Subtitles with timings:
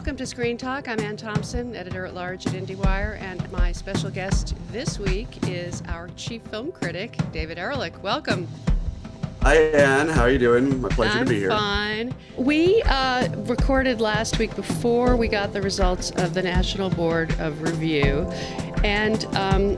[0.00, 0.88] Welcome to Screen Talk.
[0.88, 5.82] I'm Ann Thompson, editor at large at IndieWire, and my special guest this week is
[5.88, 8.02] our chief film critic, David Ehrlich.
[8.02, 8.48] Welcome.
[9.42, 10.08] Hi, Ann.
[10.08, 10.80] How are you doing?
[10.80, 11.50] My pleasure I'm to be here.
[11.50, 12.14] fine.
[12.38, 17.60] We uh, recorded last week before we got the results of the National Board of
[17.60, 18.22] Review,
[18.82, 19.76] and um,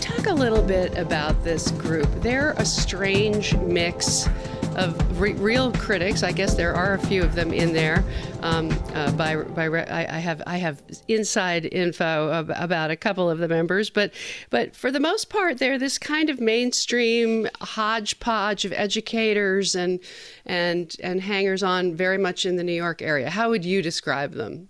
[0.00, 2.08] talk a little bit about this group.
[2.20, 4.28] They're a strange mix
[4.76, 6.22] of re- real critics.
[6.22, 8.04] I guess there are a few of them in there.
[8.42, 13.28] Um, uh, by by I, I have I have inside info ab- about a couple
[13.28, 14.12] of the members, but
[14.50, 19.98] but for the most part, they're this kind of mainstream hodgepodge of educators and
[20.44, 23.30] and and hangers on, very much in the New York area.
[23.30, 24.68] How would you describe them?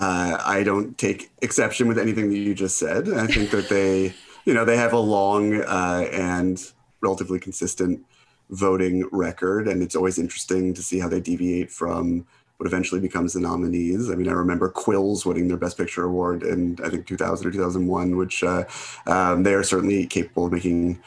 [0.00, 3.08] Uh, I don't take exception with anything that you just said.
[3.08, 6.62] I think that they, you know, they have a long uh, and
[7.02, 8.04] relatively consistent
[8.50, 12.26] voting record, and it's always interesting to see how they deviate from
[12.58, 14.10] what eventually becomes the nominees.
[14.10, 17.50] I mean, I remember Quills winning their Best Picture award in I think 2000 or
[17.50, 18.64] 2001, which uh,
[19.06, 21.00] um, they are certainly capable of making.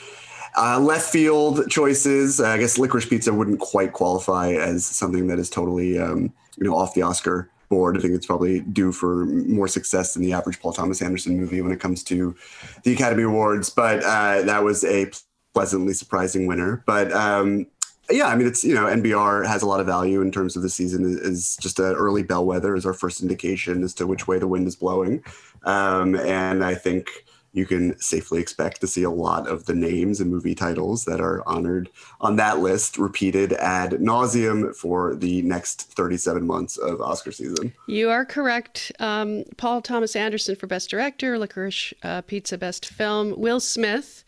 [0.57, 2.41] Uh, left field choices.
[2.41, 6.75] I guess Licorice Pizza wouldn't quite qualify as something that is totally, um, you know,
[6.75, 7.97] off the Oscar board.
[7.97, 11.61] I think it's probably due for more success than the average Paul Thomas Anderson movie
[11.61, 12.35] when it comes to
[12.83, 13.69] the Academy Awards.
[13.69, 15.09] But uh, that was a
[15.53, 16.83] pleasantly surprising winner.
[16.85, 17.67] But um,
[18.09, 20.61] yeah, I mean, it's you know, NBR has a lot of value in terms of
[20.61, 21.05] the season.
[21.21, 24.67] is just an early bellwether, is our first indication as to which way the wind
[24.67, 25.23] is blowing,
[25.63, 30.21] um, and I think you can safely expect to see a lot of the names
[30.21, 31.89] and movie titles that are honored
[32.21, 37.73] on that list repeated ad nauseum for the next 37 months of Oscar season.
[37.87, 38.91] You are correct.
[38.99, 44.23] Um, Paul Thomas Anderson for Best Director, Licorice uh, Pizza Best Film, Will Smith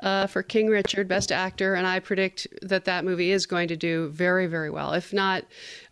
[0.00, 3.76] uh, for King Richard Best Actor, and I predict that that movie is going to
[3.76, 4.92] do very, very well.
[4.92, 5.44] If not,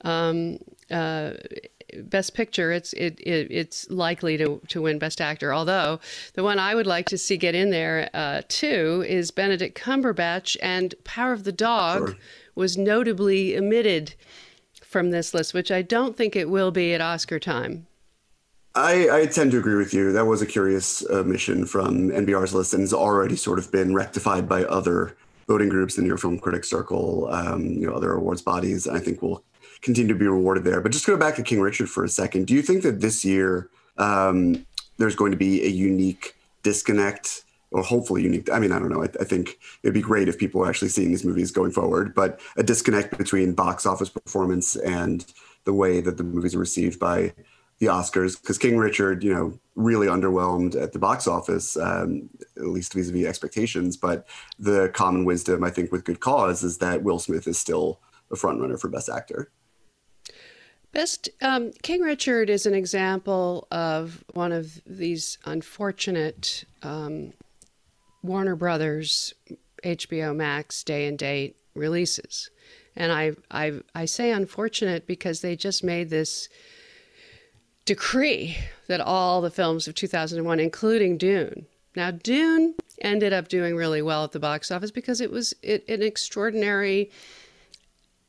[0.02, 0.58] um,
[0.90, 1.32] uh,
[2.02, 5.52] Best Picture, it's it, it, it's likely to to win Best Actor.
[5.52, 6.00] Although
[6.34, 10.56] the one I would like to see get in there uh, too is Benedict Cumberbatch,
[10.62, 12.16] and Power of the Dog sure.
[12.54, 14.14] was notably omitted
[14.82, 17.86] from this list, which I don't think it will be at Oscar time.
[18.74, 20.12] I, I tend to agree with you.
[20.12, 24.46] That was a curious omission from NBR's list, and has already sort of been rectified
[24.48, 25.16] by other
[25.48, 28.86] voting groups, the New York Film Critics Circle, um, you know, other awards bodies.
[28.86, 29.42] I think will
[29.86, 30.80] continue to be rewarded there.
[30.80, 32.48] But just go back to King Richard for a second.
[32.48, 34.66] Do you think that this year um,
[34.98, 38.50] there's going to be a unique disconnect, or hopefully unique?
[38.50, 39.04] I mean, I don't know.
[39.04, 42.16] I, I, think it'd be great if people are actually seeing these movies going forward,
[42.16, 45.24] but a disconnect between box office performance and
[45.64, 47.32] the way that the movies are received by
[47.78, 48.40] the Oscars.
[48.40, 53.24] Because King Richard, you know, really underwhelmed at the box office, um, at least vis-a-vis
[53.24, 53.96] expectations.
[53.96, 54.26] But
[54.58, 58.00] the common wisdom, I think, with good cause, is that Will Smith is still
[58.32, 59.52] a frontrunner for Best Actor.
[61.42, 67.32] Um, King Richard is an example of one of these unfortunate um,
[68.22, 69.34] Warner Brothers,
[69.84, 72.50] HBO Max day and date releases,
[72.94, 76.48] and I I I say unfortunate because they just made this
[77.84, 78.56] decree
[78.88, 81.66] that all the films of 2001, including Dune.
[81.94, 85.84] Now Dune ended up doing really well at the box office because it was it,
[85.88, 87.10] an extraordinary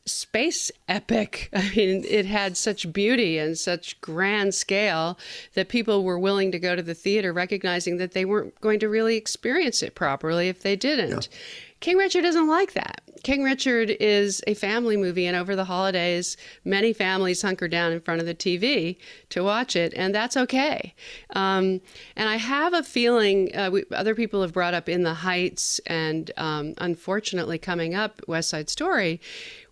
[0.08, 1.50] space epic.
[1.54, 5.18] I mean, it had such beauty and such grand scale
[5.54, 8.90] that people were willing to go to the theater recognizing that they weren't going to
[8.90, 11.28] really experience it properly if they didn't.
[11.32, 11.38] Yeah.
[11.80, 13.02] King Richard doesn't like that.
[13.24, 18.00] King Richard is a family movie, and over the holidays, many families hunker down in
[18.00, 18.98] front of the TV
[19.30, 20.94] to watch it, and that's okay.
[21.32, 21.82] Um,
[22.16, 25.80] and I have a feeling uh, we, other people have brought up In the Heights,
[25.88, 29.20] and um, unfortunately, coming up, West Side Story.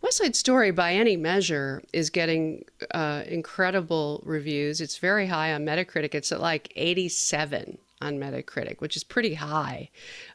[0.01, 4.81] West Side Story, by any measure, is getting uh, incredible reviews.
[4.81, 6.13] It's very high on Metacritic.
[6.13, 9.89] It's at like 87 on Metacritic, which is pretty high.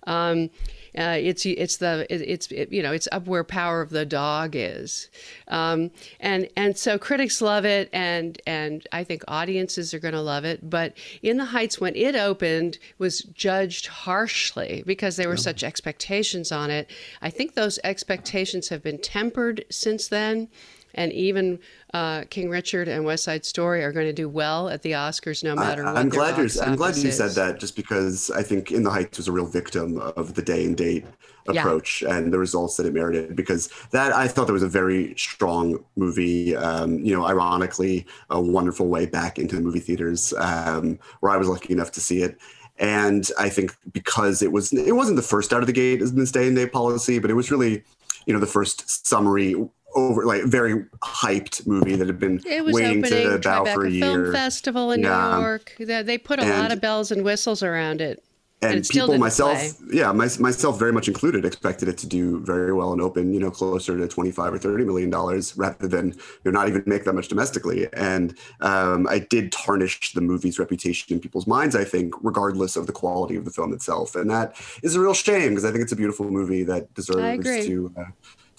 [0.07, 0.51] Um,
[0.99, 4.05] uh, it's it's the it, it's it, you know it's up where Power of the
[4.05, 5.09] Dog is,
[5.49, 10.21] um, and and so critics love it, and and I think audiences are going to
[10.21, 10.69] love it.
[10.69, 16.51] But In the Heights, when it opened, was judged harshly because there were such expectations
[16.53, 16.91] on it.
[17.23, 20.49] I think those expectations have been tempered since then
[20.95, 21.59] and even
[21.95, 25.45] uh, King Richard and West Side Story are going to do well at the Oscars,
[25.45, 26.01] no matter I, what.
[26.01, 26.63] I'm glad you're.
[26.63, 27.17] I'm glad you is.
[27.17, 30.43] said that, just because I think In the Heights was a real victim of the
[30.43, 31.05] day and date
[31.49, 32.17] approach yeah.
[32.17, 33.35] and the results that it merited.
[33.35, 36.55] Because that I thought that was a very strong movie.
[36.57, 41.37] Um, you know, ironically, a wonderful way back into the movie theaters um, where I
[41.37, 42.39] was lucky enough to see it.
[42.79, 46.15] And I think because it was, it wasn't the first out of the gate as
[46.15, 47.83] this day and date policy, but it was really,
[48.25, 49.55] you know, the first summary
[49.95, 54.01] over like very hyped movie that had been waiting to bow for a year.
[54.01, 55.37] Film Festival in yeah.
[55.37, 55.75] New York.
[55.79, 58.23] They put a and, lot of bells and whistles around it.
[58.63, 59.97] And, and people, myself, play.
[59.97, 63.41] yeah, my, myself, very much included, expected it to do very well and open, you
[63.41, 67.05] know, closer to twenty-five or thirty million dollars, rather than you know not even make
[67.05, 67.89] that much domestically.
[67.95, 72.87] And um, I did tarnish the movie's reputation in people's minds, I think, regardless of
[72.87, 75.81] the quality of the film itself, and that is a real shame because I think
[75.83, 78.05] it's a beautiful movie that deserves to uh,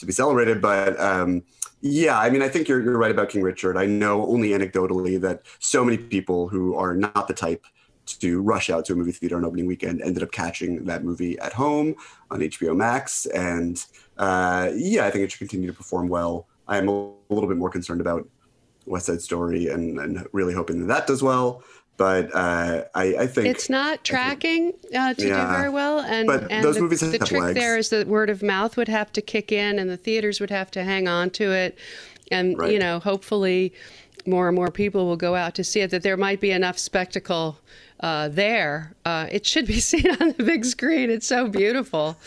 [0.01, 0.61] to be celebrated.
[0.61, 1.43] But um,
[1.79, 3.77] yeah, I mean, I think you're, you're right about King Richard.
[3.77, 7.65] I know only anecdotally that so many people who are not the type
[8.05, 11.39] to rush out to a movie theater on opening weekend ended up catching that movie
[11.39, 11.95] at home
[12.29, 13.25] on HBO Max.
[13.27, 13.83] And
[14.17, 16.47] uh, yeah, I think it should continue to perform well.
[16.67, 18.27] I am a little bit more concerned about
[18.85, 21.63] West Side Story and, and really hoping that that does well
[22.01, 25.99] but uh, I, I, think it's not tracking uh, to yeah, do very well.
[25.99, 27.53] And, but and those the, movies the trick legs.
[27.53, 30.49] there is that word of mouth would have to kick in, and the theaters would
[30.49, 31.77] have to hang on to it,
[32.31, 32.73] and right.
[32.73, 33.71] you know, hopefully,
[34.25, 35.91] more and more people will go out to see it.
[35.91, 37.59] That there might be enough spectacle
[37.99, 38.95] uh, there.
[39.05, 41.11] Uh, it should be seen on the big screen.
[41.11, 42.17] It's so beautiful.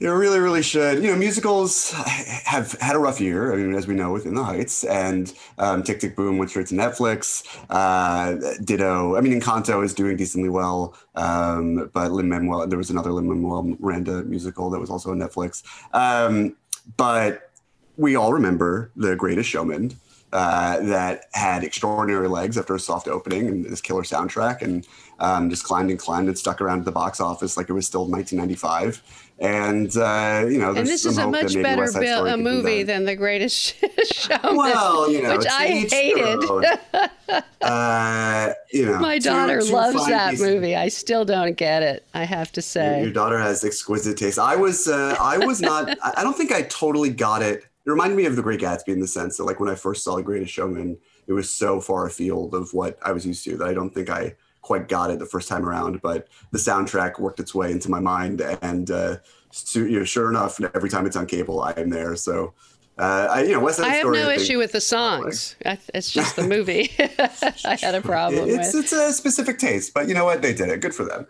[0.00, 1.04] They really, really should.
[1.04, 3.52] You know, musicals have had a rough year.
[3.52, 6.68] I mean, as we know, within the Heights and um, Tick Tick Boom went straight
[6.68, 7.44] to Netflix.
[7.68, 9.16] Uh, ditto.
[9.16, 12.66] I mean, Encanto is doing decently well, um, but Lin Manuel.
[12.66, 15.62] There was another Lin Manuel Miranda musical that was also on Netflix.
[15.92, 16.56] Um,
[16.96, 17.50] but
[17.98, 19.98] we all remember The Greatest Showman.
[20.32, 24.86] Uh, that had extraordinary legs after a soft opening and this killer soundtrack, and
[25.18, 28.06] um, just climbed and climbed and stuck around the box office like it was still
[28.06, 29.02] 1995
[29.40, 33.16] and uh, you know, and this is a much better bill, a movie than The
[33.16, 33.74] Greatest
[34.12, 36.44] Showman, well, you know, which I hated.
[37.62, 40.46] uh, you know, my daughter loves that pieces.
[40.46, 40.76] movie.
[40.76, 42.06] I still don't get it.
[42.12, 44.38] I have to say, your, your daughter has exquisite taste.
[44.38, 45.96] I was, uh, I was not.
[46.16, 47.64] I don't think I totally got it.
[47.86, 50.04] It reminded me of The Great Gatsby in the sense that, like, when I first
[50.04, 53.56] saw The Greatest Showman, it was so far afield of what I was used to
[53.56, 57.18] that I don't think I quite got it the first time around, but the soundtrack
[57.18, 59.16] worked its way into my mind, and uh,
[59.50, 62.16] so, you know, sure enough, every time it's on cable, I am there.
[62.16, 62.54] So.
[62.98, 65.56] Uh, I, you know, West Side I have Story, no issue with the songs.
[65.94, 68.84] It's just the movie I had a problem it's, with.
[68.84, 70.42] It's a specific taste, but you know what?
[70.42, 70.82] They did it.
[70.82, 71.26] Good for them.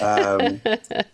[0.00, 0.60] Um,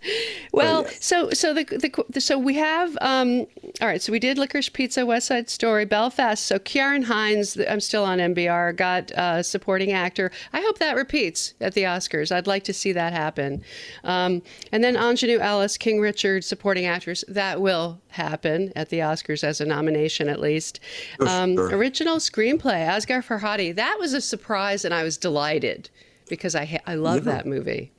[0.53, 1.65] well, so so the,
[2.09, 3.47] the so we have um,
[3.81, 4.01] all right.
[4.01, 6.45] So we did Licorice Pizza, West Side Story, Belfast.
[6.45, 8.77] So Ciarán Hinds, I'm still on NBR.
[8.77, 10.31] got uh, supporting actor.
[10.53, 12.33] I hope that repeats at the Oscars.
[12.33, 13.63] I'd like to see that happen.
[14.05, 17.25] Um, and then Aunjanue Ellis, King Richard, supporting actress.
[17.29, 20.81] That will happen at the Oscars as a nomination, at least.
[21.21, 21.77] Um, sure.
[21.77, 23.75] Original screenplay, Asghar Farhadi.
[23.75, 25.91] That was a surprise, and I was delighted
[26.29, 27.33] because I I love yeah.
[27.33, 27.93] that movie.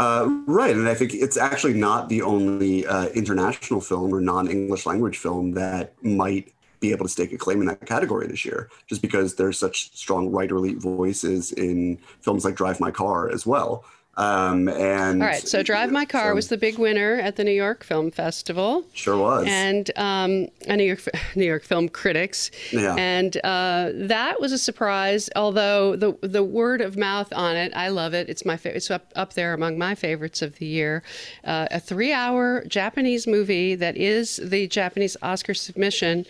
[0.00, 4.86] Uh, right, and I think it's actually not the only uh, international film or non-English
[4.86, 8.70] language film that might be able to stake a claim in that category this year,
[8.86, 13.84] just because there's such strong writerly voices in films like Drive My Car as well.
[14.16, 17.44] Um, and all right, so Drive My Car so, was the big winner at the
[17.44, 18.84] New York Film Festival.
[18.92, 21.00] Sure was, and um, a New York
[21.36, 22.50] New York Film Critics.
[22.72, 22.96] Yeah.
[22.98, 25.30] and uh, that was a surprise.
[25.36, 28.28] Although the the word of mouth on it, I love it.
[28.28, 31.02] It's my fa- it's up up there among my favorites of the year.
[31.44, 36.26] Uh, a three hour Japanese movie that is the Japanese Oscar submission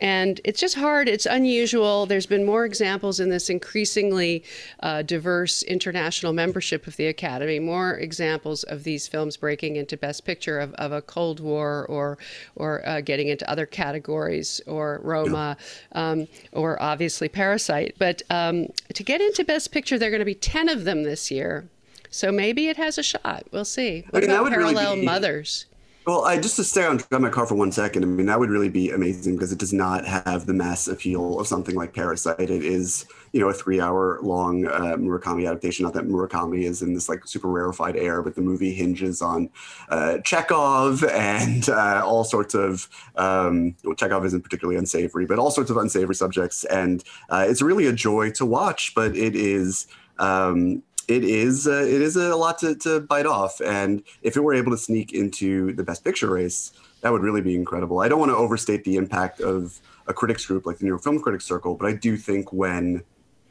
[0.00, 1.08] and it's just hard.
[1.08, 2.06] It's unusual.
[2.06, 4.44] There's been more examples in this increasingly
[4.80, 10.24] uh, diverse international membership of the Academy, more examples of these films breaking into Best
[10.24, 12.18] Picture of, of a Cold War or,
[12.56, 15.56] or uh, getting into other categories, or Roma,
[15.94, 16.10] yeah.
[16.10, 17.94] um, or obviously Parasite.
[17.98, 21.04] But um, to get into Best Picture, there are going to be 10 of them
[21.04, 21.68] this year.
[22.10, 23.44] So maybe it has a shot.
[23.50, 24.04] We'll see.
[24.10, 25.06] What I mean, about Parallel really be...
[25.06, 25.66] Mothers?
[26.06, 28.02] Well, I just to stay on Drive My Car for one second.
[28.02, 31.40] I mean, that would really be amazing because it does not have the mass appeal
[31.40, 32.40] of something like Parasite.
[32.40, 35.84] It is, you know, a three-hour-long uh, Murakami adaptation.
[35.84, 39.48] Not that Murakami is in this like super rarefied air, but the movie hinges on
[39.88, 42.86] uh, Chekhov and uh, all sorts of.
[43.16, 47.62] Um, well, Chekhov isn't particularly unsavory, but all sorts of unsavory subjects, and uh, it's
[47.62, 48.94] really a joy to watch.
[48.94, 49.86] But it is.
[50.18, 54.40] Um, it is uh, it is a lot to, to bite off and if it
[54.40, 58.08] were able to sneak into the best picture race that would really be incredible i
[58.08, 61.20] don't want to overstate the impact of a critics group like the new york film
[61.20, 63.02] critics circle but i do think when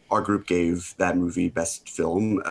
[0.09, 2.41] our group gave that movie best film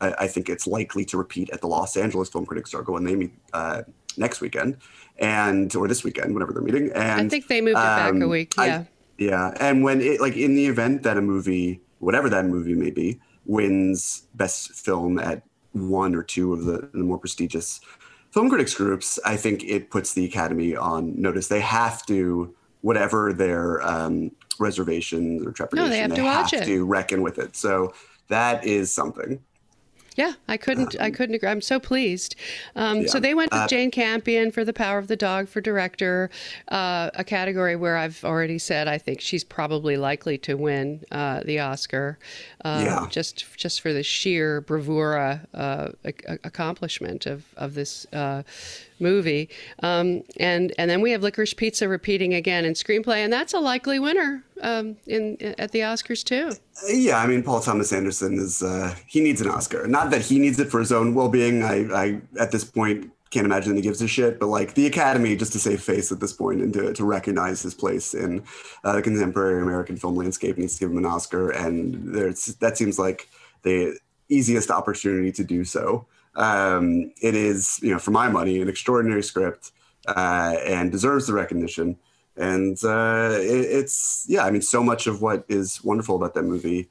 [0.00, 3.04] i, I think it's likely to repeat at the los angeles film critics circle when
[3.04, 3.82] they meet uh,
[4.16, 4.76] next weekend
[5.18, 8.24] and or this weekend whenever they're meeting and I think they moved it back a
[8.24, 8.54] um, week.
[8.58, 8.84] I- Yeah.
[9.18, 12.90] yeah, and when it like in the event that a movie, whatever that movie may
[12.90, 15.42] be, wins best film at
[15.72, 17.80] one or two of the, the more prestigious
[18.30, 21.48] film critics groups, I think it puts the Academy on notice.
[21.48, 24.30] They have to, whatever their um,
[24.60, 26.64] reservations or trepidation, have to watch it.
[26.64, 27.56] to reckon with it.
[27.56, 27.92] So
[28.28, 29.42] that is something.
[30.20, 30.96] Yeah, I couldn't.
[31.00, 31.48] I couldn't agree.
[31.48, 32.34] I'm so pleased.
[32.76, 35.60] Um, So they went with Uh, Jane Campion for The Power of the Dog for
[35.62, 36.28] director,
[36.68, 41.40] uh, a category where I've already said I think she's probably likely to win uh,
[41.44, 42.18] the Oscar.
[42.64, 43.06] Uh, Yeah.
[43.10, 48.42] Just just for the sheer bravura uh, ac- accomplishment of of this uh,
[49.00, 49.48] movie.
[49.82, 53.60] Um, and and then we have Licorice Pizza repeating again in screenplay, and that's a
[53.60, 56.52] likely winner um, in at the Oscars too.
[56.88, 59.86] Yeah, I mean, Paul Thomas Anderson is, uh, he needs an Oscar.
[59.86, 61.62] Not that he needs it for his own well being.
[61.62, 65.36] I, I, at this point, can't imagine he gives a shit, but like the Academy,
[65.36, 68.42] just to save face at this point and to, to recognize his place in
[68.82, 71.50] uh, the contemporary American film landscape needs to give him an Oscar.
[71.50, 73.28] And there's, that seems like
[73.62, 73.96] the
[74.28, 76.06] easiest opportunity to do so.
[76.36, 79.72] Um, it is, you know, for my money, an extraordinary script
[80.06, 81.96] uh, and deserves the recognition.
[82.36, 86.44] And uh, it, it's yeah i mean so much of what is wonderful about that
[86.44, 86.88] movie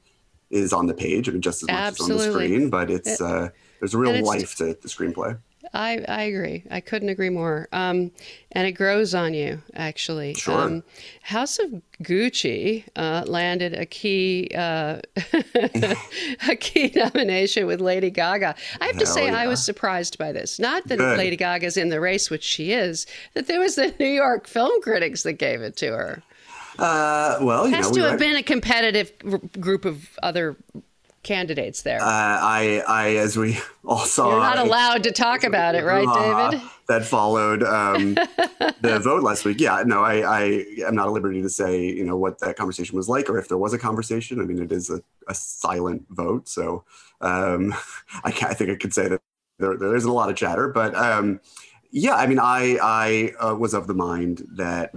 [0.50, 3.20] is on the page i mean just as much as on the screen but it's
[3.20, 3.48] uh,
[3.80, 5.36] there's a real life to the screenplay
[5.72, 6.64] I, I agree.
[6.70, 7.68] I couldn't agree more.
[7.72, 8.10] Um,
[8.52, 10.34] and it grows on you, actually.
[10.34, 10.60] Sure.
[10.60, 10.82] Um,
[11.22, 11.70] House of
[12.02, 15.00] Gucci uh, landed a key uh,
[16.48, 18.54] a key nomination with Lady Gaga.
[18.80, 20.58] I have to Hell say, I was surprised by this.
[20.58, 21.18] Not that Good.
[21.18, 23.06] Lady Gaga's in the race, which she is.
[23.34, 26.22] That there was the New York Film Critics that gave it to her.
[26.78, 30.56] uh, well you Has know to we have been a competitive gr- group of other
[31.22, 32.00] candidates there.
[32.00, 35.84] uh, i i as we all saw You're not I- allowed to talk about it,
[35.84, 36.06] right,
[36.50, 36.62] David?
[36.88, 38.14] that followed um,
[38.80, 40.42] the vote last week yeah no I, I
[40.86, 43.48] am not at liberty to say you know what that conversation was like or if
[43.48, 46.84] there was a conversation i mean it is a, a silent vote so
[47.20, 47.74] um,
[48.24, 49.20] I, I think i could say that
[49.58, 51.38] there, there isn't a lot of chatter but um,
[51.92, 54.92] yeah i mean i i uh, was of the mind that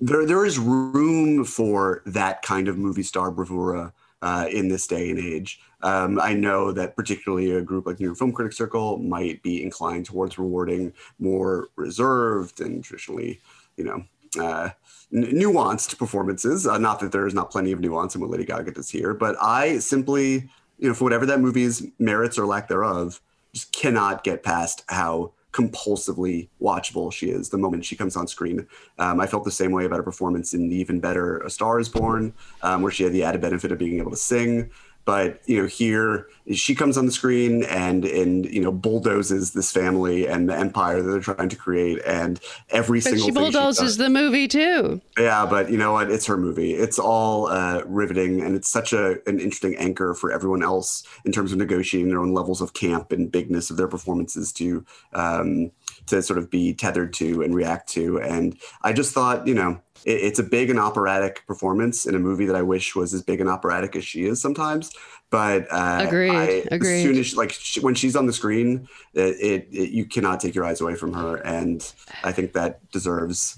[0.00, 5.10] there there is room for that kind of movie star bravura uh, in this day
[5.10, 5.60] and age.
[5.82, 9.62] Um, I know that particularly a group like the New Film Critics Circle might be
[9.62, 13.40] inclined towards rewarding more reserved and traditionally,
[13.76, 14.04] you know,
[14.40, 14.70] uh,
[15.12, 16.66] n- nuanced performances.
[16.66, 19.12] Uh, not that there is not plenty of nuance in what Lady Gaga does here,
[19.12, 20.48] but I simply,
[20.78, 23.20] you know, for whatever that movie's merits or lack thereof,
[23.52, 28.66] just cannot get past how compulsively watchable she is the moment she comes on screen.
[28.98, 31.88] Um, I felt the same way about her performance in Even Better, A Star is
[31.88, 32.32] Born,
[32.62, 34.70] um, where she had the added benefit of being able to sing.
[35.04, 39.72] But you know, here she comes on the screen and and you know bulldozes this
[39.72, 42.38] family and the empire that they're trying to create, and
[42.70, 45.00] every But single she thing she bulldozes the movie too.
[45.18, 46.10] yeah, but you know what?
[46.10, 46.74] It's her movie.
[46.74, 51.32] It's all uh, riveting, and it's such a an interesting anchor for everyone else in
[51.32, 55.70] terms of negotiating their own levels of camp and bigness of their performances to um,
[56.06, 58.20] to sort of be tethered to and react to.
[58.20, 62.18] And I just thought, you know, it, it's a big and operatic performance in a
[62.18, 64.92] movie that I wish was as big and operatic as she is sometimes.
[65.30, 66.96] But uh, Agreed, I, agreed.
[66.96, 70.04] As soon as she, like she, when she's on the screen, it, it, it you
[70.04, 71.90] cannot take your eyes away from her, and
[72.22, 73.56] I think that deserves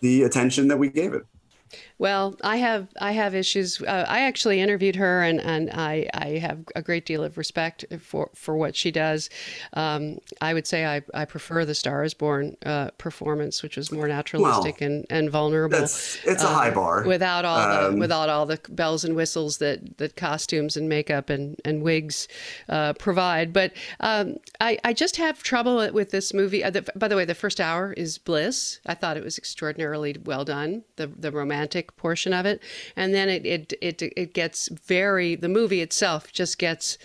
[0.00, 1.26] the attention that we gave it.
[1.98, 3.80] Well, I have I have issues.
[3.80, 7.84] Uh, I actually interviewed her, and, and I, I have a great deal of respect
[8.00, 9.30] for, for what she does.
[9.74, 13.92] Um, I would say I, I prefer the Star is Born uh, performance, which was
[13.92, 15.78] more naturalistic and, and vulnerable.
[16.24, 17.02] It's a high bar.
[17.02, 20.88] Um, without all the Um, without all the bells and whistles that that costumes and
[20.88, 22.28] makeup and and wigs
[22.68, 23.52] uh, provide.
[23.52, 26.64] But um, I I just have trouble with this movie.
[26.64, 28.80] Uh, the, by the way, the first hour is bliss.
[28.86, 30.84] I thought it was extraordinarily well done.
[30.96, 32.62] The the romantic portion of it,
[32.96, 35.34] and then it it it it gets very.
[35.34, 36.96] The movie itself just gets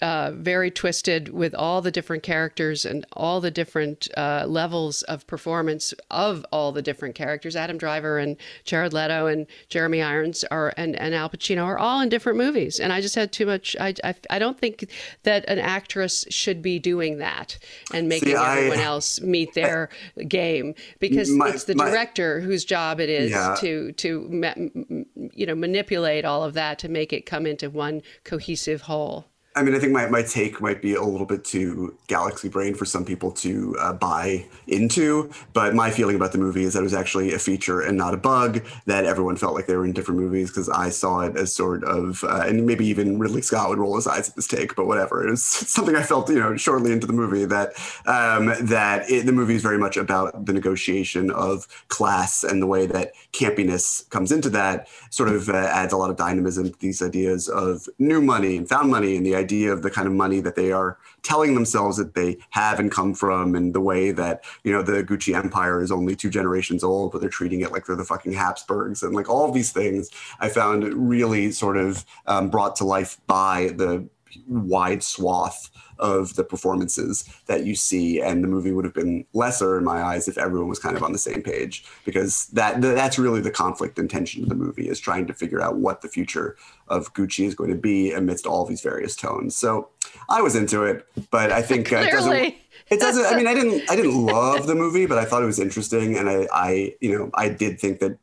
[0.00, 5.26] uh, very twisted with all the different characters and all the different uh, levels of
[5.26, 7.54] performance of all the different characters.
[7.54, 12.00] Adam Driver and Jared Leto and Jeremy Irons are and, and Al Pacino are all
[12.00, 12.80] in different movies.
[12.80, 13.76] And I just had too much.
[13.78, 14.90] I, I, I don't think
[15.24, 17.58] that an actress should be doing that
[17.92, 22.40] and making See, everyone I, else meet their I, game because my, it's the director
[22.40, 23.54] whose job it is yeah.
[23.60, 28.82] to to you know manipulate all of that to make it come into one cohesive
[28.82, 29.29] whole.
[29.56, 32.72] I mean, I think my, my take might be a little bit too galaxy brain
[32.72, 36.80] for some people to uh, buy into, but my feeling about the movie is that
[36.80, 39.84] it was actually a feature and not a bug, that everyone felt like they were
[39.84, 43.42] in different movies because I saw it as sort of, uh, and maybe even Ridley
[43.42, 45.26] Scott would roll his eyes at this take, but whatever.
[45.26, 47.70] It was something I felt, you know, shortly into the movie that,
[48.06, 52.68] um, that it, the movie is very much about the negotiation of class and the
[52.68, 56.78] way that campiness comes into that sort of uh, adds a lot of dynamism to
[56.78, 60.14] these ideas of new money and found money and the idea of the kind of
[60.14, 64.12] money that they are telling themselves that they have and come from, and the way
[64.12, 67.72] that you know the Gucci empire is only two generations old, but they're treating it
[67.72, 71.76] like they're the fucking Habsburgs, and like all of these things, I found really sort
[71.76, 74.08] of um, brought to life by the
[74.46, 79.76] wide swath of the performances that you see and the movie would have been lesser
[79.76, 83.18] in my eyes if everyone was kind of on the same page because that that's
[83.18, 86.08] really the conflict and tension of the movie is trying to figure out what the
[86.08, 86.56] future
[86.88, 89.54] of Gucci is going to be amidst all these various tones.
[89.54, 89.90] So
[90.28, 92.54] I was into it but I think uh, it doesn't
[92.88, 95.46] it doesn't I mean I didn't I didn't love the movie but I thought it
[95.46, 98.18] was interesting and I I you know I did think that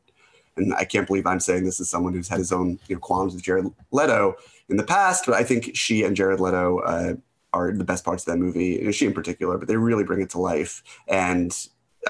[0.58, 3.00] and I can't believe I'm saying this as someone who's had his own you know,
[3.00, 4.36] qualms with Jared Leto
[4.68, 7.14] in the past, but I think she and Jared Leto uh,
[7.52, 8.76] are the best parts of that movie.
[8.76, 10.82] You know, she in particular, but they really bring it to life.
[11.06, 11.56] And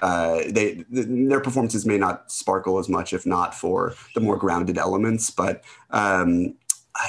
[0.03, 4.79] uh, they their performances may not sparkle as much if not for the more grounded
[4.79, 5.31] elements.
[5.31, 6.55] But um,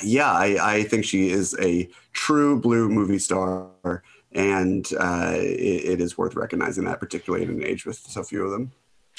[0.03, 6.01] yeah, I, I, think she is a true blue movie star, and uh, it, it
[6.01, 8.71] is worth recognizing that, particularly in an age with so few of them.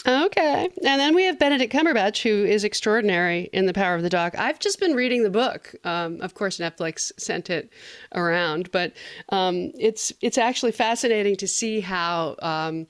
[0.06, 0.68] Okay.
[0.84, 4.34] And then we have Benedict Cumberbatch, who is extraordinary in The Power of the Dog.
[4.36, 5.74] I've just been reading the book.
[5.84, 7.70] Um, of course, Netflix sent it
[8.14, 8.94] around, but
[9.28, 12.86] um, it's it's actually fascinating to see how um,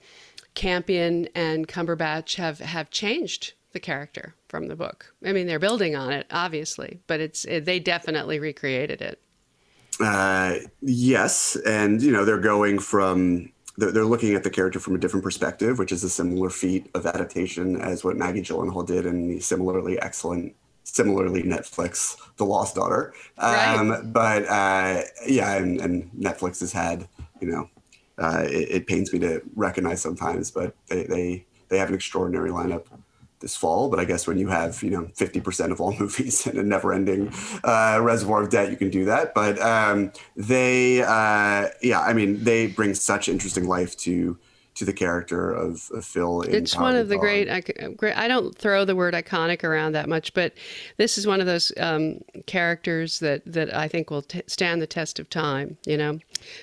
[0.55, 5.13] Campion and Cumberbatch have, have changed the character from the book.
[5.25, 9.21] I mean, they're building on it, obviously, but it's it, they definitely recreated it.
[10.01, 14.95] Uh, yes, and you know they're going from they're, they're looking at the character from
[14.95, 19.07] a different perspective, which is a similar feat of adaptation as what Maggie Gyllenhaal did
[19.07, 20.55] in the similarly excellent,
[20.85, 23.15] similarly Netflix The Lost Daughter.
[23.39, 24.13] Um, right.
[24.13, 27.09] But uh, yeah, and, and, Netflix has had,
[27.41, 27.71] you know,
[28.19, 32.51] uh, it, it, pains me to recognize sometimes, but they, they they have an extraordinary
[32.51, 32.85] lineup
[33.41, 33.89] this fall.
[33.89, 36.63] But I guess when you have you know fifty percent of all movies and a
[36.63, 37.33] never-ending
[37.65, 39.35] uh, reservoir of debt, you can do that.
[39.35, 44.39] But um, they, uh, yeah, I mean, they bring such interesting life to
[44.81, 46.41] to the character of, of Phil.
[46.41, 47.49] it's one of the great,
[47.99, 48.17] great.
[48.17, 50.55] I don't throw the word iconic around that much, but
[50.97, 54.87] this is one of those um, characters that that I think will t- stand the
[54.87, 55.77] test of time.
[55.85, 56.19] You know,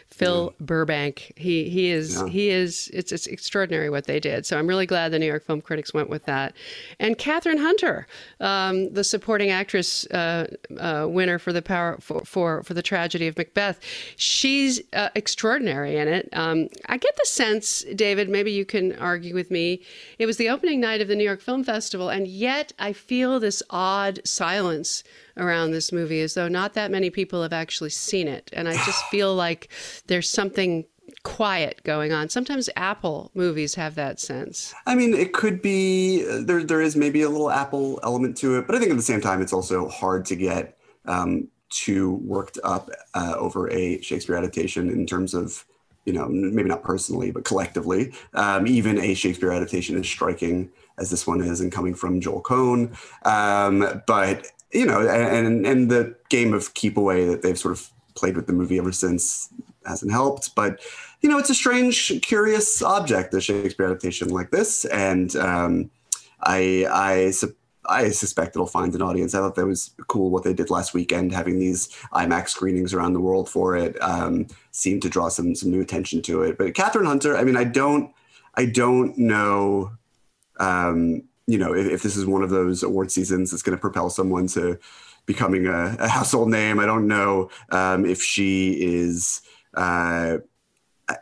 [0.09, 0.65] Phil yeah.
[0.65, 1.31] Burbank.
[1.35, 2.27] He he is yeah.
[2.27, 2.89] he is.
[2.91, 4.47] It's it's extraordinary what they did.
[4.47, 6.55] So I'm really glad the New York Film Critics went with that.
[6.99, 8.07] And Kathryn Hunter,
[8.39, 10.47] um, the supporting actress uh,
[10.79, 13.79] uh, winner for the power for, for for the tragedy of Macbeth.
[14.15, 16.29] She's uh, extraordinary in it.
[16.33, 18.29] Um, I get the sense, David.
[18.29, 19.81] Maybe you can argue with me.
[20.17, 23.37] It was the opening night of the New York Film Festival, and yet I feel
[23.37, 25.03] this odd silence
[25.35, 28.49] around this movie as though not that many people have actually seen it.
[28.53, 29.67] And I just feel like
[30.07, 30.85] there's something
[31.23, 32.29] quiet going on.
[32.29, 34.73] Sometimes Apple movies have that sense.
[34.85, 36.63] I mean, it could be uh, there.
[36.63, 39.19] There is maybe a little Apple element to it, but I think at the same
[39.19, 44.89] time, it's also hard to get um, too worked up uh, over a Shakespeare adaptation
[44.89, 45.65] in terms of
[46.07, 48.13] you know maybe not personally, but collectively.
[48.33, 52.41] Um, even a Shakespeare adaptation is striking as this one is, and coming from Joel
[52.41, 52.97] Coen.
[53.27, 57.89] Um, but you know, and and the game of keep away that they've sort of
[58.15, 59.49] played with the movie ever since
[59.85, 60.55] hasn't helped.
[60.55, 60.79] But
[61.21, 65.91] you know, it's a strange, curious object, the Shakespeare adaptation like this, and um,
[66.41, 67.33] I I.
[67.87, 69.33] I suspect it'll find an audience.
[69.33, 73.13] I thought that was cool what they did last weekend, having these IMAX screenings around
[73.13, 74.01] the world for it.
[74.01, 76.57] Um, seemed to draw some some new attention to it.
[76.57, 78.13] But Kathryn Hunter, I mean, I don't
[78.55, 79.91] I don't know
[80.59, 83.79] um, you know, if, if, this is one of those award seasons that's going to
[83.79, 84.77] propel someone to
[85.25, 89.41] becoming a, a household name, I don't know um, if she is.
[89.73, 90.37] Uh,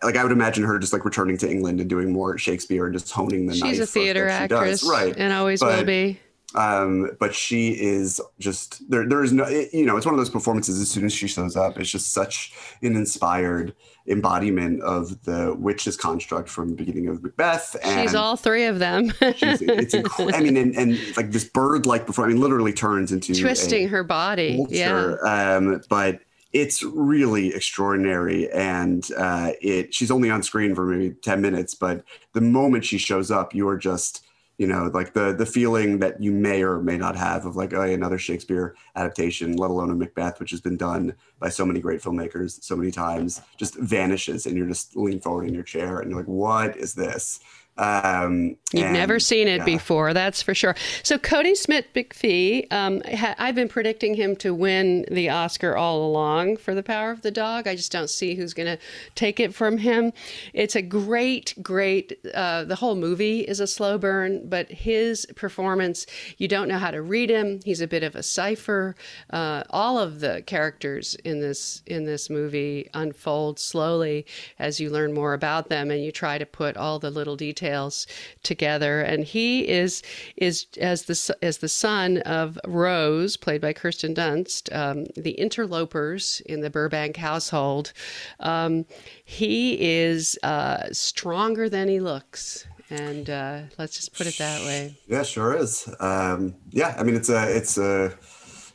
[0.02, 2.94] like I would imagine her just like returning to England and doing more Shakespeare and
[2.94, 5.14] just honing the She's a theater actress, right?
[5.16, 6.20] And always but, will be.
[6.56, 9.08] Um, but she is just there.
[9.08, 10.80] There is no, it, you know, it's one of those performances.
[10.80, 13.76] As soon as she shows up, it's just such an inspired
[14.08, 17.76] embodiment of the witch's construct from the beginning of Macbeth.
[17.84, 19.14] And she's all three of them.
[19.22, 19.42] it's
[19.94, 22.26] inc- I mean, and, and like this bird-like before.
[22.26, 24.66] I mean, literally turns into twisting her body.
[24.70, 25.16] Yeah.
[25.24, 26.22] Um, but
[26.54, 32.06] it's really extraordinary and uh, it she's only on screen for maybe 10 minutes but
[32.32, 34.25] the moment she shows up you're just
[34.58, 37.74] you know like the the feeling that you may or may not have of like
[37.74, 41.80] oh another shakespeare adaptation let alone a macbeth which has been done by so many
[41.80, 46.00] great filmmakers so many times just vanishes and you're just leaning forward in your chair
[46.00, 47.40] and you're like what is this
[47.78, 49.66] um, You've and, never seen it yeah.
[49.66, 50.76] before, that's for sure.
[51.04, 56.58] So Cody Smit-McPhee, um, ha- I've been predicting him to win the Oscar all along
[56.58, 57.68] for The Power of the Dog.
[57.68, 58.78] I just don't see who's going to
[59.16, 60.14] take it from him.
[60.54, 62.18] It's a great, great.
[62.34, 66.06] Uh, the whole movie is a slow burn, but his performance,
[66.38, 67.60] you don't know how to read him.
[67.66, 68.96] He's a bit of a cipher.
[69.30, 74.26] Uh, all of the characters in this in this movie unfold slowly
[74.60, 77.65] as you learn more about them, and you try to put all the little details
[77.66, 78.08] details
[78.44, 79.02] together.
[79.02, 80.04] And he is
[80.38, 86.42] is as the as the son of Rose, played by Kirsten Dunst, um, the interlopers
[86.46, 87.94] in the Burbank household.
[88.40, 88.86] Um,
[89.24, 94.96] he is uh, stronger than he looks and uh, let's just put it that way.
[95.08, 95.90] Yeah, sure is.
[96.00, 98.14] Um, yeah, I mean it's a it's a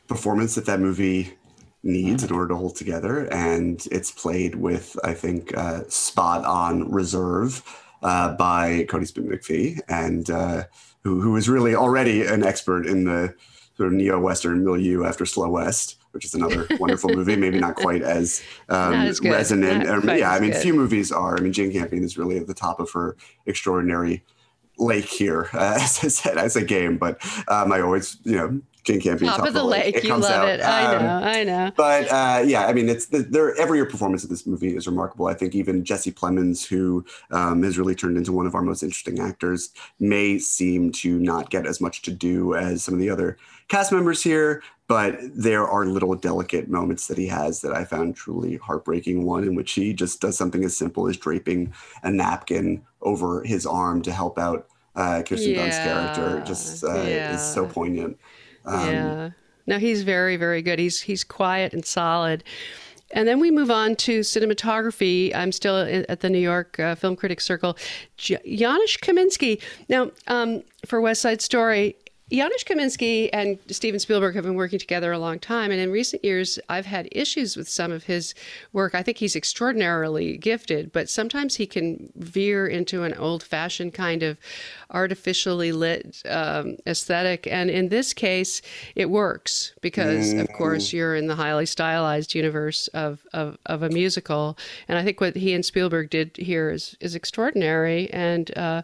[0.07, 1.33] performance that that movie
[1.83, 6.91] needs in order to hold together, and it's played with I think uh, spot on
[6.91, 7.63] reserve
[8.01, 10.63] uh, by Cody Smit-McPhee, and uh,
[11.03, 13.33] who, who is really already an expert in the
[13.77, 17.35] sort of neo-Western milieu after Slow West, which is another wonderful movie.
[17.35, 19.87] Maybe not quite as, um, as resonant.
[19.87, 20.61] Or, yeah, I mean, good.
[20.61, 21.37] few movies are.
[21.37, 24.23] I mean, Jane Campion is really at the top of her extraordinary
[24.77, 26.97] lake here, uh, as I said, as a game.
[26.97, 29.29] But um, I always, you know, Jane Campion.
[29.29, 29.97] Top, top of the lake.
[29.97, 30.49] It you love out.
[30.49, 30.61] it.
[30.61, 31.27] I um, know.
[31.27, 31.71] I know.
[31.75, 33.55] But uh, yeah, I mean, it's there.
[33.55, 35.27] Every performance of this movie is remarkable.
[35.27, 38.81] I think even Jesse Plemons, who um, has really turned into one of our most
[38.81, 43.09] interesting actors, may seem to not get as much to do as some of the
[43.09, 44.63] other cast members here.
[44.87, 49.25] But there are little delicate moments that he has that I found truly heartbreaking.
[49.25, 53.65] One in which he just does something as simple as draping a napkin over his
[53.65, 55.61] arm to help out uh, Kirsten yeah.
[55.61, 56.43] Dunst's character.
[56.45, 57.35] Just uh, yeah.
[57.35, 58.17] is so poignant.
[58.65, 59.29] Um, yeah.
[59.67, 60.79] No, he's very, very good.
[60.79, 62.43] He's he's quiet and solid.
[63.13, 65.35] And then we move on to cinematography.
[65.35, 67.77] I'm still at the New York uh, Film Critics Circle.
[68.17, 69.61] J- Janusz Kaminski.
[69.89, 71.95] Now, um, for West Side Story,
[72.31, 76.23] Janusz Kaminski and Steven Spielberg have been working together a long time, and in recent
[76.23, 78.33] years, I've had issues with some of his
[78.71, 78.95] work.
[78.95, 84.37] I think he's extraordinarily gifted, but sometimes he can veer into an old-fashioned kind of
[84.91, 88.61] artificially lit um, aesthetic, and in this case,
[88.95, 93.89] it works because, of course, you're in the highly stylized universe of, of, of a
[93.89, 98.83] musical, and I think what he and Spielberg did here is is extraordinary, and uh,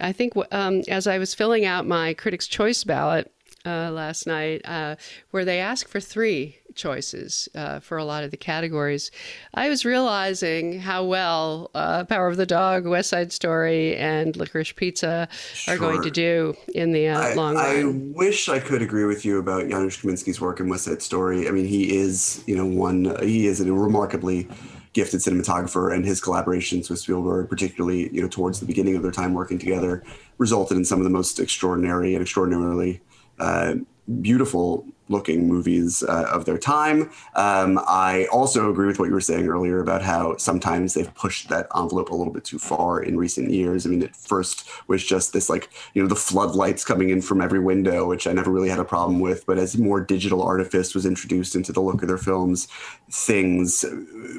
[0.00, 3.30] I think um, as I was filling out my Critics' Choice ballot
[3.64, 4.96] uh, last night, uh,
[5.30, 9.10] where they ask for three choices uh, for a lot of the categories,
[9.54, 14.74] I was realizing how well uh, Power of the Dog, West Side Story, and Licorice
[14.74, 15.74] Pizza sure.
[15.74, 17.64] are going to do in the uh, I, long run.
[17.64, 17.84] I
[18.16, 21.48] wish I could agree with you about Janusz Kaminski's work in West Side Story.
[21.48, 24.48] I mean, he is, you know, one, he is a remarkably
[24.94, 29.12] gifted cinematographer, and his collaborations with Spielberg, particularly you know towards the beginning of their
[29.12, 30.02] time working together,
[30.38, 33.00] resulted in some of the most extraordinary and extraordinarily
[33.38, 33.74] uh,
[34.22, 37.10] beautiful looking movies uh, of their time.
[37.34, 41.48] Um, I also agree with what you were saying earlier about how sometimes they've pushed
[41.50, 43.86] that envelope a little bit too far in recent years.
[43.86, 47.40] I mean, at first was just this like, you know, the floodlights coming in from
[47.40, 49.44] every window, which I never really had a problem with.
[49.46, 52.66] But as more digital artifice was introduced into the look of their films,
[53.10, 53.84] things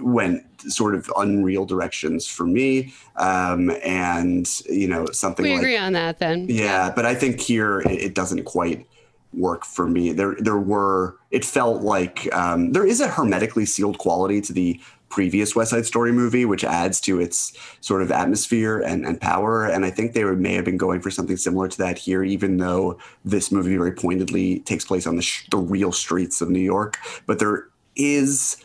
[0.01, 2.93] went sort of unreal directions for me.
[3.17, 6.47] Um, and, you know, something we like, agree on that then.
[6.49, 6.91] Yeah.
[6.95, 8.88] But I think here it, it doesn't quite
[9.36, 10.12] work for me.
[10.12, 14.80] There there were it felt like um, there is a hermetically sealed quality to the
[15.10, 19.65] previous West Side Story movie, which adds to its sort of atmosphere and, and power.
[19.65, 22.58] And I think they may have been going for something similar to that here, even
[22.58, 26.60] though this movie very pointedly takes place on the, sh- the real streets of New
[26.60, 26.98] York.
[27.28, 28.58] But there is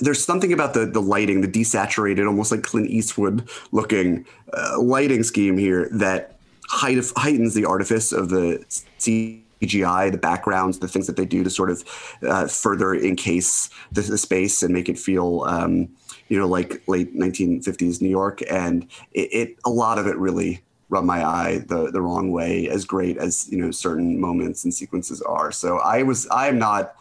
[0.00, 5.22] there's something about the the lighting, the desaturated, almost like Clint Eastwood looking uh, lighting
[5.22, 6.36] scheme here that
[6.68, 8.64] heightens the artifice of the
[8.98, 11.84] scene CGI, the backgrounds, the things that they do to sort of
[12.22, 15.88] uh, further encase the, the, space and make it feel, um,
[16.28, 18.42] you know, like late 1950s New York.
[18.50, 22.68] And it, it, a lot of it really rub my eye the the wrong way
[22.68, 26.94] as great as you know certain moments and sequences are so i was i'm not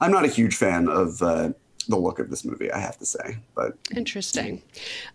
[0.00, 1.50] i'm not a huge fan of uh,
[1.88, 4.62] the look of this movie i have to say but interesting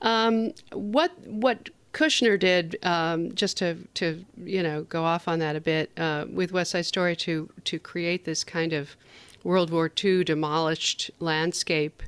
[0.02, 5.56] um, what what Kushner did um, just to to you know go off on that
[5.56, 8.96] a bit uh, with West Side Story to to create this kind of
[9.44, 12.04] World War II demolished landscape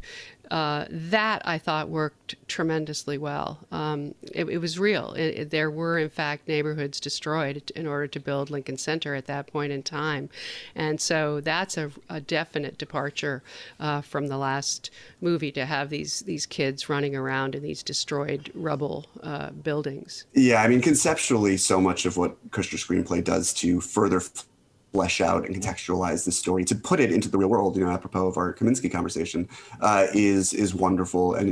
[0.51, 3.59] uh, that I thought worked tremendously well.
[3.71, 5.13] Um, it, it, was real.
[5.13, 9.27] It, it, there were, in fact, neighborhoods destroyed in order to build Lincoln Center at
[9.27, 10.29] that point in time.
[10.75, 13.43] And so that's a, a definite departure
[13.79, 14.89] uh, from the last
[15.21, 20.25] movie to have these, these kids running around in these destroyed rubble uh, buildings.
[20.33, 24.21] Yeah, I mean, conceptually, so much of what Kushner screenplay does to further
[24.91, 27.91] flesh out and contextualize the story to put it into the real world you know
[27.91, 29.47] apropos of our Kominsky conversation
[29.81, 31.49] uh, is is wonderful and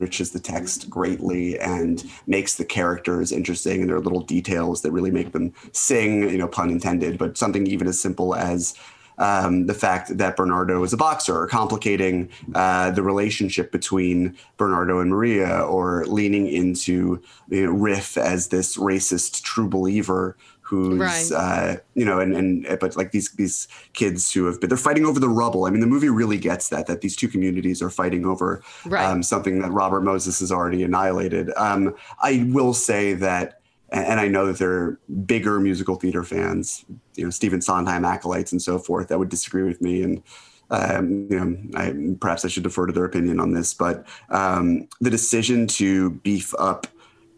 [0.00, 4.90] enriches the text greatly and makes the characters interesting and there are little details that
[4.92, 8.74] really make them sing you know pun intended but something even as simple as
[9.18, 15.10] um, the fact that Bernardo is a boxer, complicating uh, the relationship between Bernardo and
[15.10, 20.36] Maria, or leaning into you know, Riff as this racist true believer
[20.68, 21.32] who's right.
[21.34, 25.06] uh, you know and and but like these these kids who have been they're fighting
[25.06, 27.88] over the rubble i mean the movie really gets that that these two communities are
[27.88, 29.04] fighting over right.
[29.04, 34.28] um, something that robert moses has already annihilated um, i will say that and i
[34.28, 38.78] know that there are bigger musical theater fans you know stephen sondheim acolytes and so
[38.78, 40.22] forth that would disagree with me and
[40.70, 44.86] um, you know, I, perhaps I should defer to their opinion on this, but um,
[45.00, 46.86] the decision to beef up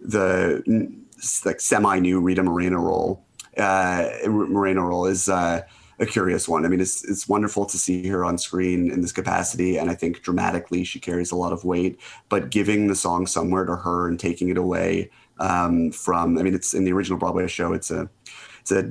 [0.00, 0.64] the
[1.44, 3.24] like semi new Rita Moreno role.
[3.56, 5.62] Uh, Moreno role is uh,
[5.98, 6.64] a curious one.
[6.64, 9.94] I mean, it's it's wonderful to see her on screen in this capacity, and I
[9.94, 12.00] think dramatically she carries a lot of weight.
[12.28, 16.54] But giving the song somewhere to her and taking it away um, from, I mean,
[16.54, 17.72] it's in the original Broadway show.
[17.72, 18.09] It's a
[18.61, 18.90] it's a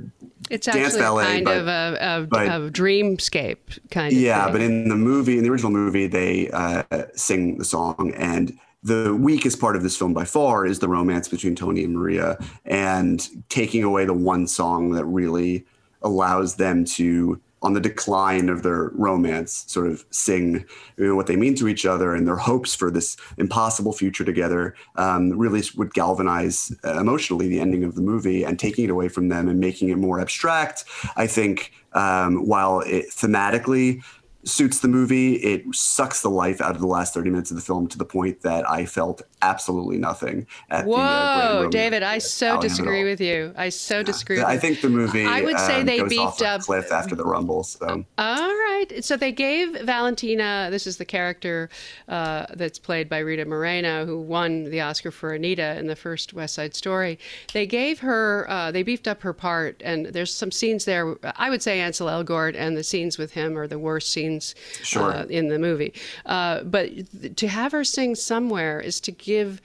[0.50, 4.62] it's dance ballet, kind but, of a, a, but, a, dreamscape kind of yeah but
[4.62, 9.60] in the movie in the original movie they uh, sing the song and the weakest
[9.60, 13.84] part of this film by far is the romance between Tony and Maria, and taking
[13.84, 15.66] away the one song that really
[16.02, 20.66] allows them to, on the decline of their romance, sort of sing
[20.96, 24.24] you know, what they mean to each other and their hopes for this impossible future
[24.24, 24.76] together.
[24.96, 29.10] Um, really would galvanize uh, emotionally the ending of the movie, and taking it away
[29.10, 30.86] from them and making it more abstract.
[31.18, 34.02] I think um, while it thematically
[34.44, 35.36] suits the movie.
[35.36, 38.06] It sucks the life out of the last 30 minutes of the film to the
[38.06, 43.22] point that I felt absolutely nothing at Whoa, the uh, David, I so disagree with
[43.22, 43.54] you.
[43.56, 44.42] I so disagree.
[44.42, 47.64] I think the movie I would say um, they beefed up cliff after the rumble.
[47.64, 48.06] So.
[48.18, 48.88] All right.
[49.02, 51.70] So they gave Valentina, this is the character
[52.08, 56.34] uh, that's played by Rita Moreno, who won the Oscar for Anita in the first
[56.34, 57.20] West Side Story.
[57.54, 61.16] They gave her, uh, they beefed up her part, and there's some scenes there.
[61.36, 65.12] I would say Ansel Elgort and the scenes with him are the worst scenes sure.
[65.12, 65.94] uh, in the movie.
[66.26, 66.90] Uh, but
[67.38, 69.62] to have her sing somewhere is to give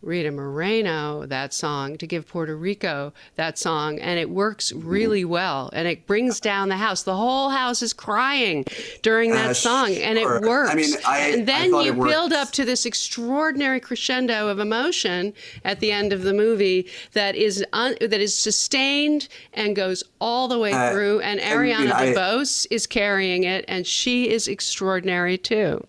[0.00, 5.70] Rita Moreno that song, to give Puerto Rico that song, and it works really well.
[5.72, 7.02] And it brings down the house.
[7.02, 8.64] The whole house is crying
[9.02, 10.04] during that uh, song, sure.
[10.04, 10.70] and it works.
[10.70, 15.80] I mean, I, and then you build up to this extraordinary crescendo of emotion at
[15.80, 20.60] the end of the movie that is un, that is sustained and goes all the
[20.60, 21.20] way uh, through.
[21.20, 25.84] And Ariana I mean, DeBose is carrying it, and she is extraordinary too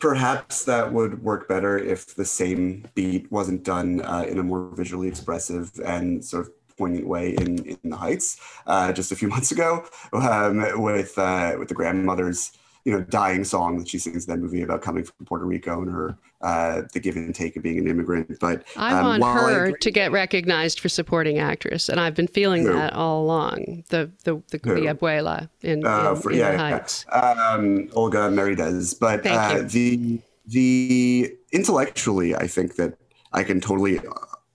[0.00, 4.70] perhaps that would work better if the same beat wasn't done uh, in a more
[4.74, 9.28] visually expressive and sort of poignant way in, in the Heights uh, just a few
[9.34, 12.52] months ago um, with uh, with the grandmother's
[12.84, 15.82] you know dying song that she sings in that movie about coming from Puerto Rico
[15.82, 18.38] and her uh, the give and take of being an immigrant.
[18.40, 22.28] But I um, want her I to get recognized for supporting actress, and I've been
[22.28, 22.72] feeling who?
[22.72, 23.84] that all along.
[23.88, 27.50] The the the, the abuela in, uh, in, for, in yeah, the Heights, yeah.
[27.52, 28.98] Um, Olga Merediz.
[28.98, 32.96] But uh, the the intellectually, I think that
[33.32, 34.00] I can totally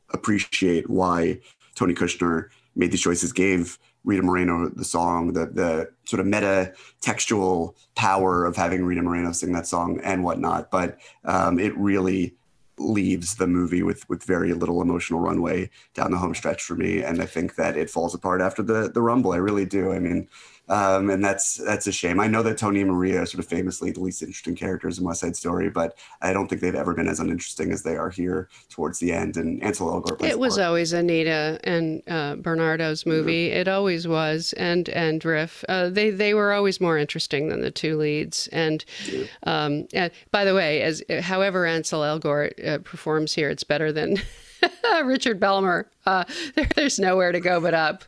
[0.10, 1.40] appreciate why
[1.76, 6.74] Tony Kushner made these choices, gave Rita Moreno the song, the the sort of meta
[7.02, 10.72] textual power of having Rita Moreno sing that song and whatnot.
[10.72, 12.36] But um, it really
[12.78, 17.04] leaves the movie with with very little emotional runway down the home stretch for me,
[17.04, 19.32] and I think that it falls apart after the the rumble.
[19.32, 19.92] I really do.
[19.92, 20.28] I mean,
[20.70, 22.20] um, and that's that's a shame.
[22.20, 25.04] I know that Tony and Maria are sort of famously the least interesting characters in
[25.04, 28.10] West Side Story, but I don't think they've ever been as uninteresting as they are
[28.10, 29.36] here towards the end.
[29.36, 33.50] And Ansel Elgort plays It was always Anita and uh, Bernardo's movie.
[33.50, 33.60] Mm-hmm.
[33.60, 35.66] It always was, and and Riff.
[35.68, 38.48] Uh, they they were always more interesting than the two leads.
[38.54, 39.26] And, yeah.
[39.44, 44.18] um, and by the way, as however Ansel Elgort uh, performs here, it's better than
[45.04, 45.86] Richard Beymer.
[46.06, 46.24] Uh,
[46.56, 48.04] there, there's nowhere to go but up.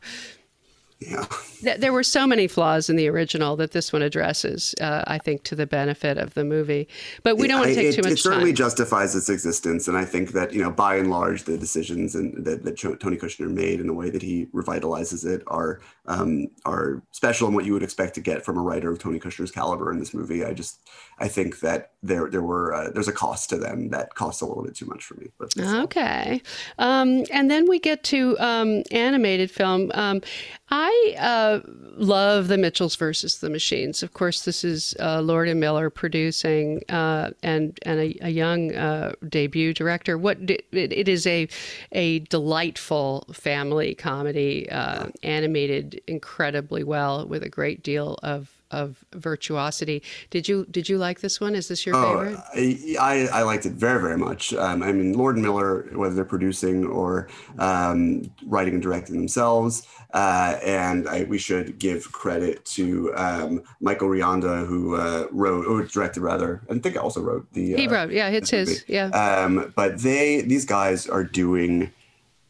[1.07, 1.75] Yeah.
[1.77, 5.43] There were so many flaws in the original that this one addresses, uh, I think,
[5.43, 6.87] to the benefit of the movie.
[7.23, 8.55] But we don't want to take it, too much It certainly time.
[8.55, 12.45] justifies its existence, and I think that you know, by and large, the decisions and
[12.45, 17.01] that, that Tony Kushner made and the way that he revitalizes it are um, are
[17.11, 19.91] special and what you would expect to get from a writer of Tony Kushner's caliber
[19.91, 20.45] in this movie.
[20.45, 20.79] I just
[21.17, 24.45] I think that there there were uh, there's a cost to them that costs a
[24.45, 25.27] little bit too much for me.
[25.39, 26.41] But Okay.
[26.77, 29.91] Um, and then we get to um, animated film.
[30.69, 31.59] I uh,
[31.95, 34.01] love The Mitchells versus the Machines.
[34.01, 38.75] Of course, this is uh, Lord and Miller producing uh, and and a, a young
[38.75, 40.17] uh, debut director.
[40.17, 41.47] What it, it is a
[41.91, 50.01] a delightful family comedy, uh, animated incredibly well with a great deal of of virtuosity.
[50.29, 51.55] Did you did you like this one?
[51.55, 52.39] Is this your Oh, favorite?
[52.53, 54.53] I, I, I liked it very, very much.
[54.53, 60.57] Um, I mean, Lord Miller, whether they're producing or um, writing and directing themselves, uh,
[60.63, 66.21] and I, we should give credit to um, Michael Rianda, who uh, wrote, or directed
[66.21, 67.75] rather, I think I also wrote the.
[67.75, 69.07] He uh, wrote, yeah, it's his, yeah.
[69.07, 71.91] Um, but they, these guys are doing,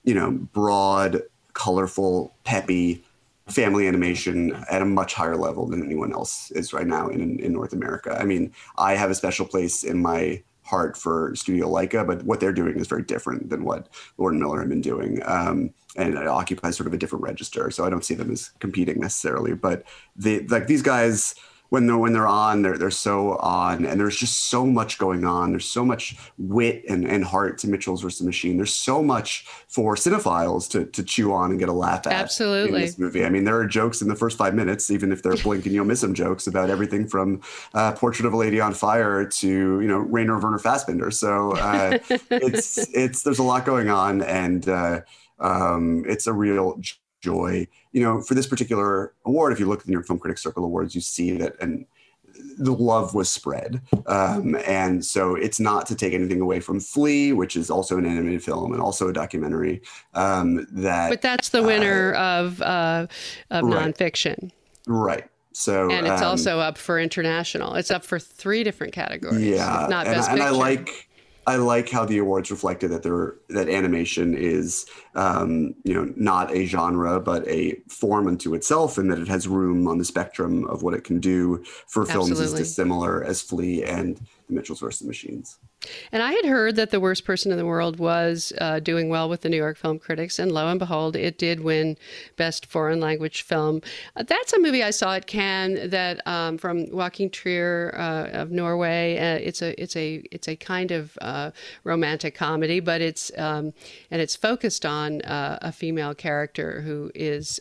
[0.03, 1.21] you know, broad,
[1.53, 3.04] colorful, peppy
[3.47, 7.53] family animation at a much higher level than anyone else is right now in, in
[7.53, 8.17] North America.
[8.19, 12.39] I mean, I have a special place in my heart for Studio Laika, but what
[12.39, 15.21] they're doing is very different than what Lord and Miller have been doing.
[15.25, 17.69] Um, and it occupies sort of a different register.
[17.69, 19.83] So I don't see them as competing necessarily, but
[20.15, 21.35] they like these guys,
[21.69, 25.25] when they're when they're on, they're they're so on, and there's just so much going
[25.25, 25.51] on.
[25.51, 28.57] There's so much wit and, and heart to Mitchell's versus the Machine.
[28.57, 32.13] There's so much for cinephiles to to chew on and get a laugh at.
[32.13, 32.79] Absolutely.
[32.79, 33.25] in this movie.
[33.25, 35.73] I mean, there are jokes in the first five minutes, even if they're blink and
[35.73, 37.41] you'll miss them jokes about everything from
[37.73, 41.13] uh, Portrait of a Lady on Fire to you know Rainer Werner Fassbinder.
[41.13, 41.97] So uh,
[42.31, 45.01] it's it's there's a lot going on, and uh,
[45.39, 46.79] um, it's a real
[47.21, 47.67] joy.
[47.95, 50.43] You know, for this particular award, if you look at the New York Film Critics
[50.43, 51.85] Circle Awards, you see that and
[52.57, 53.81] the love was spread.
[54.07, 58.05] Um, and so it's not to take anything away from Flee, which is also an
[58.05, 59.81] animated film and also a documentary.
[60.13, 63.07] Um, that But that's the winner of uh,
[63.51, 63.93] of right.
[63.93, 64.51] nonfiction,
[64.87, 65.25] right.
[65.53, 67.75] So and it's um, also up for international.
[67.75, 69.45] It's up for three different categories.
[69.45, 71.04] yeah, not and, best and I like
[71.47, 76.51] I like how the awards reflected that there that animation is um, you know not
[76.51, 80.65] a genre but a form unto itself, and that it has room on the spectrum
[80.65, 85.01] of what it can do for films as dissimilar as Flee and The Mitchells vs.
[85.01, 85.59] the Machines.
[86.11, 89.29] And I had heard that the worst person in the world was uh, doing well
[89.29, 91.97] with the New York Film Critics, and lo and behold, it did win
[92.37, 93.81] Best Foreign Language Film.
[94.15, 98.51] Uh, that's a movie I saw at Cannes that um, from Joachim Trier uh, of
[98.51, 99.17] Norway.
[99.17, 101.51] Uh, it's a it's a it's a kind of uh,
[101.83, 103.73] romantic comedy, but it's um,
[104.11, 107.59] and it's focused on uh, a female character who is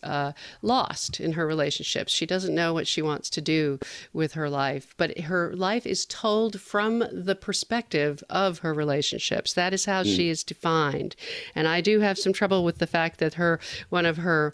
[0.62, 2.12] lost in her relationships.
[2.12, 3.78] She doesn't know what she wants to do
[4.12, 9.52] with her life, but her life is told from the perspective of her relationships.
[9.54, 11.16] That is how she is defined.
[11.54, 14.52] And I do have some trouble with the fact that her one of her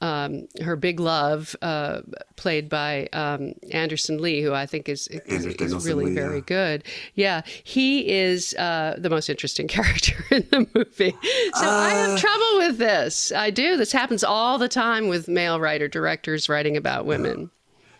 [0.00, 2.00] um, her big love, uh,
[2.36, 6.44] played by um, Anderson Lee, who I think is is, is really Lee, very yeah.
[6.46, 6.84] good.
[7.14, 11.12] Yeah, he is uh, the most interesting character in the movie.
[11.54, 12.08] So I Uh.
[12.10, 13.32] have trouble with this.
[13.32, 13.76] I do.
[13.76, 17.50] This happens all the time with male writer directors writing about women.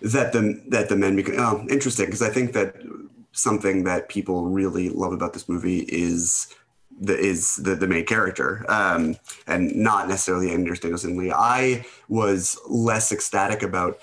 [0.00, 2.74] that the that the men become oh, interesting because I think that
[3.32, 6.54] something that people really love about this movie is
[7.00, 9.16] the is the, the main character um,
[9.46, 11.32] and not necessarily Anders Danielsen Lee.
[11.32, 13.98] I was less ecstatic about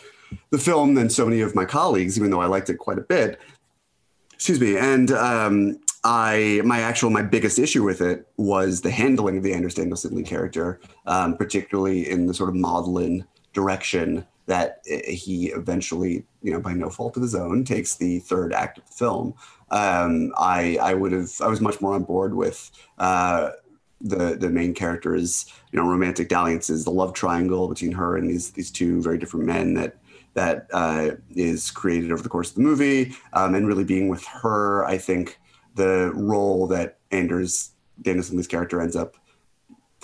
[0.49, 3.01] the film than so many of my colleagues, even though I liked it quite a
[3.01, 3.39] bit.
[4.33, 9.37] Excuse me, and um, I my actual my biggest issue with it was the handling
[9.37, 14.79] of the Anders Danielsen Lee character, um, particularly in the sort of maudlin direction that
[14.87, 18.85] he eventually, you know, by no fault of his own, takes the third act of
[18.87, 19.35] the film.
[19.69, 23.51] Um, I I would have I was much more on board with uh,
[24.01, 28.49] the the main character's you know romantic dalliances, the love triangle between her and these
[28.51, 29.97] these two very different men that
[30.33, 34.25] that uh, is created over the course of the movie, um, and really being with
[34.25, 34.83] her.
[34.85, 35.37] I think
[35.75, 37.69] the role that Anders
[38.01, 39.15] Danielsen Lee's character ends up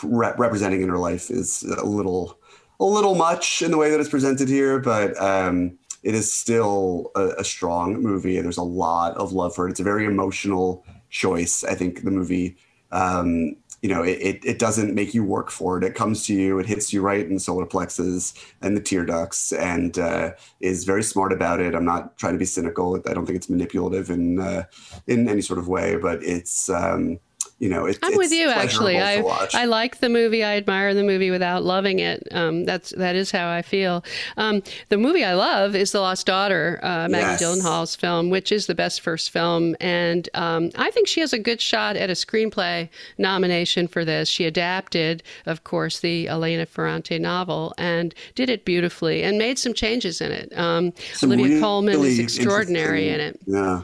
[0.04, 2.40] re- representing in her life is a little
[2.80, 7.12] a little much in the way that it's presented here, but um, it is still
[7.16, 8.40] a, a strong movie.
[8.40, 9.72] There's a lot of love for it.
[9.72, 11.64] It's a very emotional choice.
[11.64, 12.58] I think the movie,
[12.92, 15.84] um, you know, it, it, it doesn't make you work for it.
[15.84, 19.06] It comes to you, it hits you right in the solar plexus and the tear
[19.06, 21.76] ducts, and uh, is very smart about it.
[21.76, 22.96] I'm not trying to be cynical.
[23.08, 24.64] I don't think it's manipulative in uh,
[25.08, 27.20] in any sort of way, but it's um,
[27.60, 28.50] you know, it, I'm with you.
[28.50, 29.22] Actually, I
[29.54, 30.44] I like the movie.
[30.44, 32.28] I admire the movie without loving it.
[32.32, 34.04] Um, that's that is how I feel.
[34.36, 37.42] Um, the movie I love is The Lost Daughter, uh, Maggie yes.
[37.42, 41.40] Gyllenhaal's film, which is the best first film, and um, I think she has a
[41.40, 44.28] good shot at a screenplay nomination for this.
[44.28, 49.74] She adapted, of course, the Elena Ferrante novel and did it beautifully and made some
[49.74, 50.52] changes in it.
[50.58, 50.92] Um,
[51.24, 53.40] Olivia really Colman is extraordinary in it.
[53.46, 53.84] Yeah.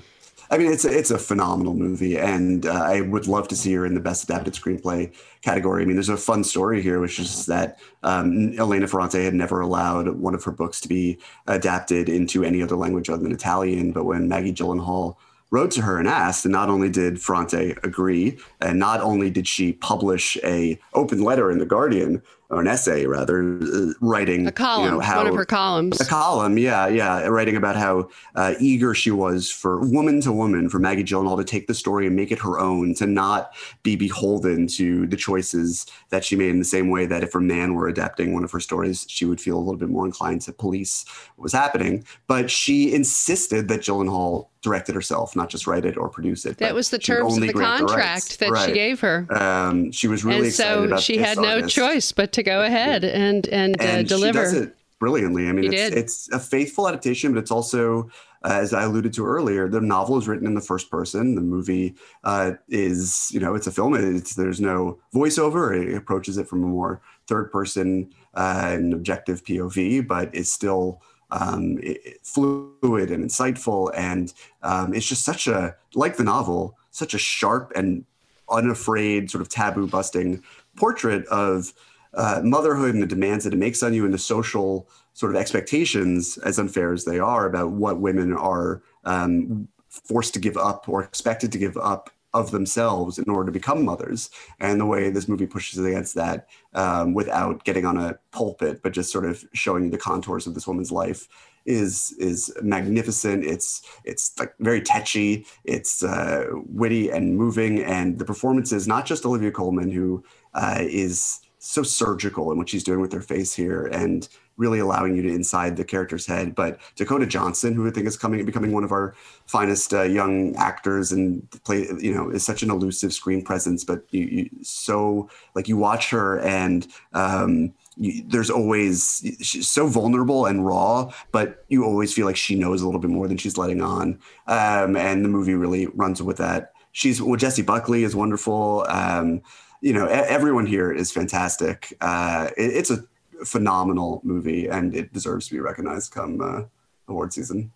[0.52, 3.72] I mean, it's a, it's a phenomenal movie, and uh, I would love to see
[3.74, 5.82] her in the best adapted screenplay category.
[5.82, 9.62] I mean, there's a fun story here, which is that um, Elena Ferrante had never
[9.62, 13.94] allowed one of her books to be adapted into any other language other than Italian.
[13.94, 15.16] But when Maggie Gyllenhaal
[15.52, 19.48] wrote to her and asked, and not only did Ferrante agree, and not only did
[19.48, 22.22] she publish a open letter in the Guardian
[22.52, 26.00] or an essay rather, uh, writing a column, you know, how, one of her columns.
[26.02, 30.68] A column, yeah, yeah, writing about how uh, eager she was for woman to woman
[30.68, 33.96] for Maggie Gyllenhaal to take the story and make it her own, to not be
[33.96, 36.52] beholden to the choices that she made.
[36.52, 39.24] In the same way that if a man were adapting one of her stories, she
[39.24, 41.06] would feel a little bit more inclined to police
[41.38, 42.04] what was happening.
[42.28, 46.58] But she insisted that Gyllenhaal directed herself, not just write it or produce it.
[46.58, 48.68] That was the terms of the contract that right.
[48.68, 49.26] she gave her.
[49.32, 53.04] Um, she was really and so she had no choice but to to go ahead
[53.04, 54.46] and and, uh, and uh, deliver.
[54.46, 55.50] She does it brilliantly.
[55.50, 58.12] I mean, it's, it's, a faithful adaptation, but it's also,
[58.46, 61.34] uh, as I alluded to earlier, the novel is written in the first person.
[61.34, 63.96] The movie uh, is, you know, it's a film.
[63.96, 65.76] It's, there's no voiceover.
[65.76, 71.02] It approaches it from a more third person uh, and objective POV, but it's still
[71.32, 73.92] um, it, fluid and insightful.
[73.96, 74.32] And
[74.62, 78.06] um, it's just such a, like the novel, such a sharp and
[78.52, 80.44] unafraid, sort of taboo busting
[80.76, 81.74] portrait of
[82.14, 85.40] uh, motherhood and the demands that it makes on you and the social sort of
[85.40, 90.88] expectations, as unfair as they are, about what women are um, forced to give up
[90.88, 94.30] or expected to give up of themselves in order to become mothers.
[94.60, 98.94] And the way this movie pushes against that um, without getting on a pulpit, but
[98.94, 101.28] just sort of showing you the contours of this woman's life
[101.66, 103.46] is is magnificent.
[103.46, 105.46] It's it's like very tetchy.
[105.64, 108.88] It's uh, witty and moving, and the performances.
[108.88, 113.22] Not just Olivia Colman, who uh, is so surgical in what she's doing with her
[113.22, 116.56] face here and really allowing you to inside the character's head.
[116.56, 119.14] But Dakota Johnson, who I think is coming becoming one of our
[119.46, 123.84] finest uh, young actors and play, you know, is such an elusive screen presence.
[123.84, 129.86] But you, you so like you watch her and um, you, there's always she's so
[129.86, 133.38] vulnerable and raw, but you always feel like she knows a little bit more than
[133.38, 134.20] she's letting on.
[134.48, 136.74] Um, and the movie really runs with that.
[136.92, 138.84] She's well, Jessie Buckley is wonderful.
[138.90, 139.44] Um,
[139.82, 141.96] you know, everyone here is fantastic.
[142.02, 143.04] Uh, it, it's a
[143.46, 146.64] phenomenal movie, and it deserves to be recognized come uh,
[147.08, 147.72] award season.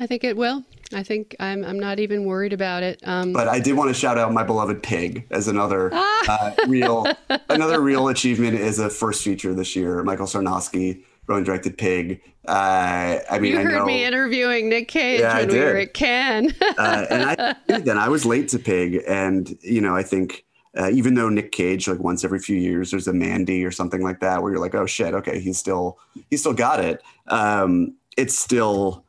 [0.00, 0.64] I think it will.
[0.94, 1.64] I think I'm.
[1.64, 3.00] I'm not even worried about it.
[3.06, 6.26] Um, but I did want to shout out my beloved Pig as another ah!
[6.28, 7.06] uh, real,
[7.48, 10.02] another real achievement is a first feature this year.
[10.02, 12.22] Michael Sarnoski wrote and directed Pig.
[12.46, 16.54] Uh, I mean, you heard me interviewing Nick Cage yeah, when we were at Cannes.
[16.62, 20.46] uh, and I then I was late to Pig, and you know, I think
[20.78, 24.02] uh, even though Nick Cage, like once every few years, there's a Mandy or something
[24.02, 25.98] like that, where you're like, oh shit, okay, he's still
[26.30, 27.02] he's still got it.
[27.26, 29.04] Um, it's still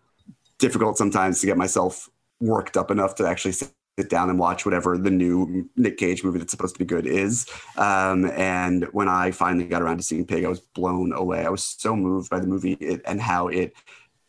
[0.58, 2.10] difficult sometimes to get myself
[2.40, 3.72] worked up enough to actually sit
[4.08, 7.46] down and watch whatever the new Nick Cage movie that's supposed to be good is.
[7.78, 11.46] Um, and when I finally got around to seeing Pig, I was blown away.
[11.46, 13.74] I was so moved by the movie and how it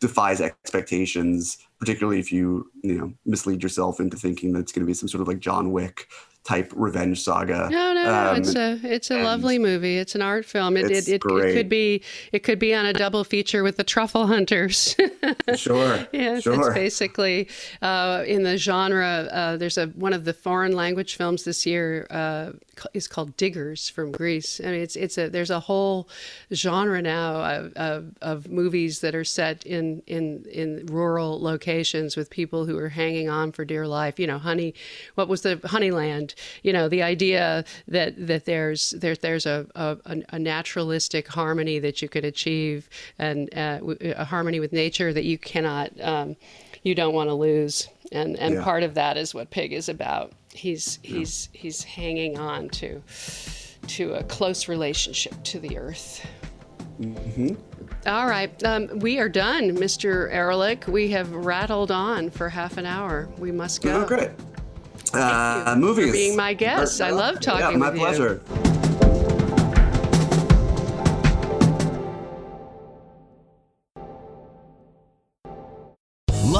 [0.01, 4.87] defies expectations, particularly if you you know mislead yourself into thinking that it's going to
[4.87, 6.09] be some sort of like John Wick
[6.45, 7.69] type revenge saga.
[7.71, 8.31] No, no, no.
[8.31, 9.99] Um, it's a it's a lovely movie.
[9.99, 10.77] It's an art film.
[10.77, 13.85] It it, it, it, could be it could be on a double feature with the
[13.85, 14.97] Truffle Hunters.
[15.57, 16.07] sure.
[16.13, 16.55] Yeah, sure.
[16.55, 17.49] it's basically
[17.83, 19.29] uh, in the genre.
[19.31, 22.53] Uh, there's a one of the foreign language films this year uh,
[22.95, 24.61] is called Diggers from Greece.
[24.61, 26.09] I mean, it's it's a there's a whole
[26.53, 32.31] genre now of, of, of movies that are set in in in rural locations with
[32.31, 34.19] people who are hanging on for dear life.
[34.19, 34.75] You know, Honey,
[35.15, 36.30] what was the Honeyland?
[36.63, 39.97] You know, the idea that that there's there, there's a, a,
[40.31, 45.39] a naturalistic harmony that you can achieve and uh, a harmony with nature that you
[45.39, 46.37] cannot um,
[46.83, 47.89] you don't want to lose.
[48.13, 48.65] And and yeah.
[48.65, 51.61] part of that is what Pig is about he's he's yeah.
[51.61, 53.03] he's hanging on to
[53.87, 56.27] to a close relationship to the earth.
[57.01, 57.55] Mm-hmm.
[58.07, 60.31] All right, um, we are done, Mr.
[60.31, 60.87] Ehrlich.
[60.87, 63.29] We have rattled on for half an hour.
[63.39, 64.03] We must go.
[64.03, 64.31] Oh, great.
[65.13, 66.07] Uh, movies.
[66.07, 67.01] For being my guest.
[67.01, 67.73] I love talking to you.
[67.73, 68.41] yeah, my pleasure.